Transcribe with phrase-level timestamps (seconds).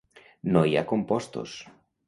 [0.55, 1.57] No hi ha compostos.